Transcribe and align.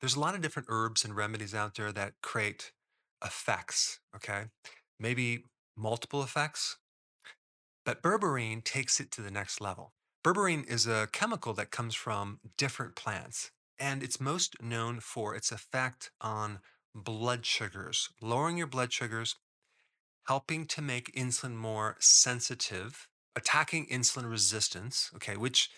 There's 0.00 0.16
a 0.16 0.20
lot 0.20 0.34
of 0.34 0.40
different 0.40 0.68
herbs 0.70 1.04
and 1.04 1.16
remedies 1.16 1.54
out 1.54 1.74
there 1.74 1.92
that 1.92 2.14
create 2.22 2.72
effects, 3.24 4.00
okay? 4.14 4.44
Maybe 5.00 5.44
multiple 5.76 6.22
effects, 6.22 6.76
but 7.84 8.02
berberine 8.02 8.62
takes 8.62 9.00
it 9.00 9.10
to 9.12 9.22
the 9.22 9.30
next 9.30 9.60
level. 9.60 9.92
Berberine 10.24 10.66
is 10.68 10.86
a 10.86 11.08
chemical 11.12 11.52
that 11.54 11.70
comes 11.70 11.94
from 11.94 12.40
different 12.56 12.94
plants, 12.94 13.50
and 13.78 14.02
it's 14.02 14.20
most 14.20 14.60
known 14.62 15.00
for 15.00 15.34
its 15.34 15.50
effect 15.50 16.10
on 16.20 16.58
blood 16.94 17.46
sugars, 17.46 18.08
lowering 18.20 18.58
your 18.58 18.66
blood 18.66 18.92
sugars, 18.92 19.36
helping 20.26 20.66
to 20.66 20.82
make 20.82 21.14
insulin 21.14 21.54
more 21.54 21.96
sensitive, 21.98 23.08
attacking 23.34 23.86
insulin 23.86 24.28
resistance, 24.28 25.10
okay, 25.14 25.36
which, 25.36 25.70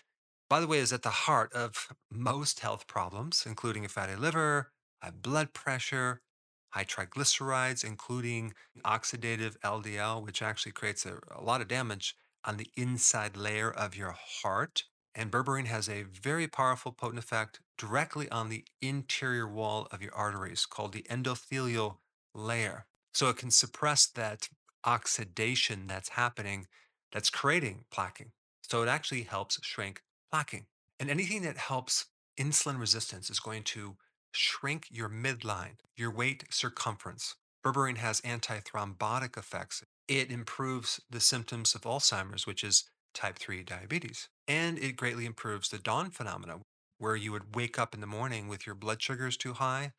by 0.51 0.61
the 0.61 0.67
way, 0.67 0.79
is 0.79 0.93
at 0.93 1.03
the 1.03 1.11
heart 1.11 1.53
of 1.53 1.89
most 2.11 2.61
health 2.61 2.89
problems, 2.89 3.45
including 3.47 3.85
a 3.85 3.89
fatty 3.89 4.17
liver, 4.17 4.73
high 5.01 5.13
blood 5.13 5.55
pressure, 5.55 6.23
high 6.71 6.85
triglycerides, 6.85 7.85
including 7.85 8.53
oxidative 8.85 9.57
LDL, 9.61 10.25
which 10.25 10.43
actually 10.43 10.73
creates 10.73 11.07
a, 11.07 11.21
a 11.31 11.41
lot 11.41 11.61
of 11.61 11.69
damage 11.69 12.17
on 12.45 12.57
the 12.57 12.69
inside 12.77 13.37
layer 13.37 13.71
of 13.71 13.97
your 13.97 14.17
heart. 14.43 14.83
And 15.15 15.31
berberine 15.31 15.67
has 15.67 15.89
a 15.89 16.03
very 16.03 16.49
powerful, 16.49 16.91
potent 16.91 17.21
effect 17.21 17.61
directly 17.79 18.29
on 18.31 18.49
the 18.49 18.65
interior 18.83 19.47
wall 19.47 19.87
of 19.93 20.03
your 20.03 20.15
arteries 20.15 20.67
called 20.67 20.93
the 20.93 21.07
endothelial 21.09 21.99
layer. 22.35 22.87
So 23.15 23.29
it 23.29 23.37
can 23.37 23.53
suppress 23.53 24.07
that 24.07 24.49
oxidation 24.85 25.87
that's 25.87 26.11
happening 26.11 26.67
that's 27.13 27.31
creating 27.31 27.85
plaquing. 27.93 28.31
So 28.63 28.83
it 28.83 28.89
actually 28.89 29.23
helps 29.23 29.59
shrink 29.63 30.03
plaquing. 30.33 30.65
And 30.99 31.11
anything 31.11 31.43
that 31.43 31.57
helps 31.57 32.07
insulin 32.39 32.79
resistance 32.79 33.31
is 33.31 33.41
going 33.41 33.65
to 33.65 33.97
shrink 34.33 34.87
your 34.91 35.09
midline, 35.09 35.77
your 35.97 36.11
weight 36.11 36.45
circumference. 36.51 37.37
Berberine 37.65 37.99
has 37.99 38.21
antithrombotic 38.23 39.37
effects. 39.37 39.83
It 40.09 40.31
improves 40.31 41.01
the 41.11 41.21
symptoms 41.21 41.75
of 41.75 41.83
Alzheimer's, 41.83 42.47
which 42.47 42.65
is 42.65 42.85
type 43.13 43.39
3 43.39 43.63
diabetes. 43.63 44.29
And 44.49 44.79
it 44.79 44.97
greatly 44.97 45.27
improves 45.27 45.69
the 45.69 45.79
dawn 45.79 46.11
phenomena, 46.11 46.61
where 46.99 47.17
you 47.17 47.33
would 47.33 47.55
wake 47.55 47.79
up 47.79 47.95
in 47.95 48.01
the 48.01 48.07
morning 48.07 48.49
with 48.49 48.67
your 48.67 48.75
blood 48.75 49.03
sugars 49.03 49.37
too 49.37 49.55
high 49.55 49.93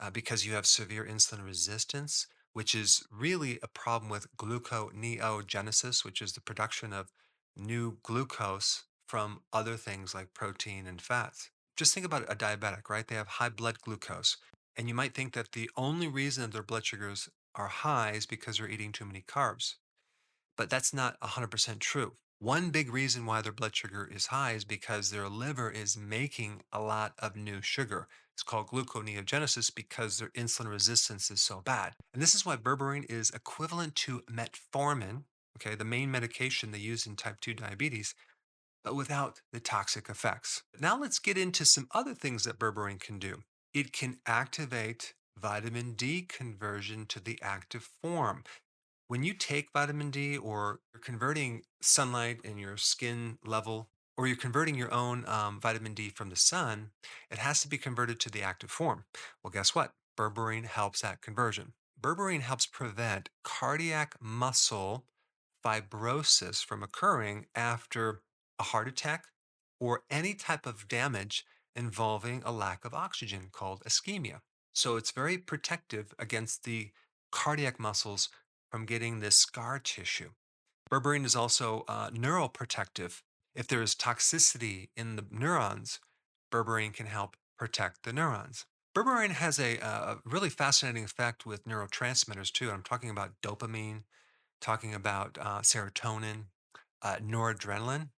uh, 0.00 0.10
because 0.10 0.44
you 0.46 0.52
have 0.54 0.66
severe 0.66 1.04
insulin 1.04 1.44
resistance, 1.44 2.26
which 2.52 2.74
is 2.74 3.02
really 3.10 3.58
a 3.62 3.68
problem 3.68 4.10
with 4.10 4.26
gluconeogenesis, 4.36 6.04
which 6.04 6.20
is 6.20 6.32
the 6.32 6.40
production 6.40 6.92
of 6.92 7.12
new 7.56 7.98
glucose 8.02 8.84
from 9.06 9.40
other 9.52 9.76
things 9.76 10.14
like 10.14 10.34
protein 10.34 10.86
and 10.86 11.00
fats. 11.00 11.50
Just 11.76 11.94
think 11.94 12.06
about 12.06 12.30
a 12.30 12.36
diabetic, 12.36 12.88
right? 12.88 13.06
They 13.06 13.14
have 13.14 13.28
high 13.28 13.48
blood 13.48 13.80
glucose. 13.80 14.36
And 14.76 14.88
you 14.88 14.94
might 14.94 15.14
think 15.14 15.34
that 15.34 15.52
the 15.52 15.70
only 15.76 16.08
reason 16.08 16.50
their 16.50 16.62
blood 16.62 16.86
sugars 16.86 17.28
are 17.54 17.68
high 17.68 18.12
is 18.12 18.26
because 18.26 18.58
they're 18.58 18.68
eating 18.68 18.92
too 18.92 19.04
many 19.04 19.22
carbs. 19.22 19.74
But 20.56 20.70
that's 20.70 20.94
not 20.94 21.18
100% 21.20 21.78
true. 21.78 22.12
One 22.38 22.70
big 22.70 22.92
reason 22.92 23.24
why 23.24 23.40
their 23.40 23.52
blood 23.52 23.76
sugar 23.76 24.08
is 24.12 24.26
high 24.26 24.52
is 24.52 24.64
because 24.64 25.10
their 25.10 25.28
liver 25.28 25.70
is 25.70 25.96
making 25.96 26.62
a 26.72 26.80
lot 26.80 27.12
of 27.18 27.36
new 27.36 27.62
sugar. 27.62 28.08
It's 28.34 28.42
called 28.42 28.68
gluconeogenesis 28.68 29.72
because 29.74 30.18
their 30.18 30.30
insulin 30.30 30.70
resistance 30.70 31.30
is 31.30 31.40
so 31.40 31.60
bad. 31.60 31.92
And 32.12 32.22
this 32.22 32.34
is 32.34 32.44
why 32.44 32.56
berberine 32.56 33.08
is 33.08 33.30
equivalent 33.30 33.94
to 33.96 34.22
metformin, 34.30 35.22
okay, 35.58 35.76
the 35.76 35.84
main 35.84 36.10
medication 36.10 36.72
they 36.72 36.78
use 36.78 37.06
in 37.06 37.14
type 37.14 37.40
2 37.40 37.54
diabetes, 37.54 38.14
without 38.90 39.40
the 39.52 39.60
toxic 39.60 40.08
effects. 40.08 40.62
Now 40.80 40.98
let's 40.98 41.18
get 41.18 41.38
into 41.38 41.64
some 41.64 41.88
other 41.92 42.14
things 42.14 42.44
that 42.44 42.58
berberine 42.58 43.00
can 43.00 43.18
do. 43.18 43.42
It 43.72 43.92
can 43.92 44.18
activate 44.26 45.14
vitamin 45.38 45.94
D 45.94 46.22
conversion 46.22 47.06
to 47.06 47.20
the 47.20 47.38
active 47.42 47.88
form. 48.02 48.44
When 49.08 49.22
you 49.22 49.34
take 49.34 49.72
vitamin 49.72 50.10
D 50.10 50.36
or 50.36 50.80
you're 50.92 51.02
converting 51.02 51.62
sunlight 51.80 52.40
in 52.44 52.58
your 52.58 52.76
skin 52.76 53.38
level, 53.44 53.88
or 54.16 54.26
you're 54.26 54.36
converting 54.36 54.74
your 54.74 54.92
own 54.92 55.26
um, 55.26 55.58
vitamin 55.60 55.94
D 55.94 56.10
from 56.10 56.28
the 56.28 56.36
sun, 56.36 56.90
it 57.30 57.38
has 57.38 57.62
to 57.62 57.68
be 57.68 57.78
converted 57.78 58.20
to 58.20 58.30
the 58.30 58.42
active 58.42 58.70
form. 58.70 59.04
Well, 59.42 59.50
guess 59.50 59.74
what? 59.74 59.92
Berberine 60.18 60.66
helps 60.66 61.00
that 61.00 61.22
conversion. 61.22 61.72
Berberine 62.00 62.42
helps 62.42 62.66
prevent 62.66 63.30
cardiac 63.42 64.16
muscle 64.20 65.06
fibrosis 65.64 66.64
from 66.64 66.82
occurring 66.82 67.46
after 67.54 68.20
a 68.62 68.70
heart 68.70 68.86
attack 68.86 69.24
or 69.80 70.04
any 70.08 70.34
type 70.34 70.66
of 70.66 70.86
damage 70.86 71.44
involving 71.74 72.42
a 72.44 72.52
lack 72.52 72.84
of 72.84 72.94
oxygen 72.94 73.48
called 73.50 73.82
ischemia. 73.84 74.38
So 74.72 74.96
it's 74.96 75.10
very 75.10 75.36
protective 75.36 76.14
against 76.16 76.62
the 76.62 76.90
cardiac 77.32 77.80
muscles 77.80 78.28
from 78.70 78.86
getting 78.86 79.18
this 79.18 79.36
scar 79.36 79.80
tissue. 79.80 80.30
Berberine 80.88 81.24
is 81.24 81.34
also 81.34 81.84
uh, 81.88 82.10
neuroprotective. 82.10 83.22
If 83.56 83.66
there 83.66 83.82
is 83.82 83.96
toxicity 83.96 84.90
in 84.96 85.16
the 85.16 85.24
neurons, 85.30 85.98
berberine 86.52 86.94
can 86.94 87.06
help 87.06 87.36
protect 87.58 88.04
the 88.04 88.12
neurons. 88.12 88.66
Berberine 88.94 89.32
has 89.32 89.58
a, 89.58 89.84
uh, 89.84 90.16
really 90.24 90.50
fascinating 90.50 91.02
effect 91.02 91.46
with 91.46 91.64
neurotransmitters 91.64 92.52
too. 92.52 92.70
I'm 92.70 92.82
talking 92.82 93.10
about 93.10 93.32
dopamine, 93.42 94.02
talking 94.60 94.94
about 94.94 95.36
uh, 95.40 95.60
serotonin, 95.62 96.44
uh, 97.02 97.16
noradrenaline 97.16 98.10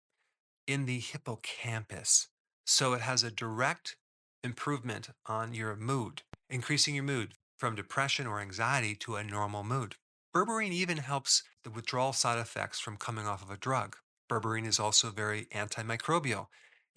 in 0.66 0.86
the 0.86 0.98
hippocampus. 0.98 2.28
So 2.64 2.92
it 2.92 3.00
has 3.00 3.22
a 3.22 3.30
direct 3.30 3.96
improvement 4.44 5.10
on 5.26 5.54
your 5.54 5.76
mood, 5.76 6.22
increasing 6.48 6.94
your 6.94 7.04
mood 7.04 7.34
from 7.58 7.74
depression 7.76 8.26
or 8.26 8.40
anxiety 8.40 8.94
to 8.96 9.16
a 9.16 9.24
normal 9.24 9.64
mood. 9.64 9.96
Berberine 10.34 10.72
even 10.72 10.98
helps 10.98 11.42
the 11.62 11.70
withdrawal 11.70 12.12
side 12.12 12.38
effects 12.38 12.80
from 12.80 12.96
coming 12.96 13.26
off 13.26 13.42
of 13.42 13.50
a 13.50 13.56
drug. 13.56 13.96
Berberine 14.30 14.66
is 14.66 14.80
also 14.80 15.10
very 15.10 15.44
antimicrobial, 15.46 16.46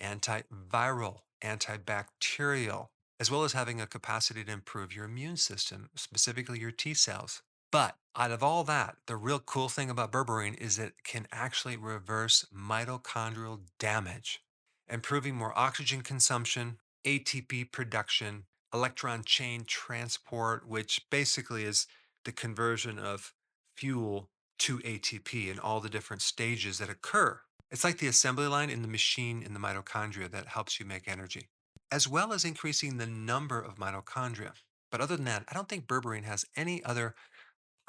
antiviral, 0.01 1.19
antibacterial, 1.43 2.87
as 3.19 3.29
well 3.29 3.43
as 3.43 3.53
having 3.53 3.81
a 3.81 3.87
capacity 3.87 4.43
to 4.43 4.51
improve 4.51 4.95
your 4.95 5.05
immune 5.05 5.37
system, 5.37 5.89
specifically 5.95 6.59
your 6.59 6.71
T 6.71 6.93
cells. 6.93 7.41
But 7.75 7.97
out 8.15 8.31
of 8.31 8.41
all 8.41 8.63
that, 8.63 8.95
the 9.05 9.17
real 9.17 9.39
cool 9.39 9.67
thing 9.67 9.89
about 9.89 10.09
berberine 10.09 10.57
is 10.61 10.79
it 10.79 10.93
can 11.03 11.27
actually 11.33 11.75
reverse 11.75 12.45
mitochondrial 12.57 13.63
damage, 13.79 14.39
improving 14.87 15.35
more 15.35 15.51
oxygen 15.59 15.99
consumption, 15.99 16.77
ATP 17.05 17.73
production, 17.73 18.45
electron 18.73 19.25
chain 19.25 19.65
transport, 19.67 20.65
which 20.65 21.01
basically 21.09 21.65
is 21.65 21.85
the 22.23 22.31
conversion 22.31 22.97
of 22.97 23.33
fuel 23.75 24.29
to 24.59 24.77
ATP 24.77 25.51
and 25.51 25.59
all 25.59 25.81
the 25.81 25.89
different 25.89 26.21
stages 26.21 26.77
that 26.77 26.89
occur. 26.89 27.41
It's 27.69 27.83
like 27.83 27.97
the 27.97 28.07
assembly 28.07 28.47
line 28.47 28.69
in 28.69 28.83
the 28.83 28.87
machine 28.87 29.43
in 29.43 29.53
the 29.53 29.59
mitochondria 29.59 30.31
that 30.31 30.47
helps 30.47 30.79
you 30.79 30.85
make 30.85 31.09
energy, 31.09 31.49
as 31.91 32.07
well 32.07 32.31
as 32.31 32.45
increasing 32.45 32.99
the 32.99 33.05
number 33.05 33.59
of 33.59 33.75
mitochondria. 33.75 34.53
But 34.91 35.01
other 35.01 35.17
than 35.17 35.25
that, 35.25 35.43
I 35.49 35.53
don't 35.53 35.67
think 35.67 35.87
berberine 35.87 36.23
has 36.23 36.45
any 36.55 36.81
other 36.85 37.15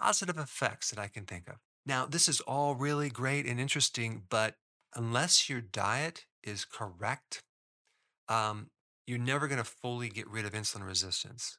positive 0.01 0.39
effects 0.39 0.91
that 0.91 0.99
I 0.99 1.09
can 1.09 1.25
think 1.25 1.49
of. 1.49 1.57
Now, 1.85 2.07
this 2.07 2.29
is 2.29 2.41
all 2.41 2.75
really 2.75 3.09
great 3.09 3.47
and 3.47 3.61
interesting, 3.61 4.25
but 4.29 4.57
unless 4.95 5.49
your 5.49 5.61
diet 5.61 6.27
is 6.43 6.65
correct, 6.65 7.43
um, 8.29 8.71
you're 9.07 9.19
never 9.19 9.47
going 9.47 9.63
to 9.63 9.65
fully 9.65 10.09
get 10.09 10.29
rid 10.29 10.45
of 10.45 10.53
insulin 10.53 10.87
resistance. 10.87 11.59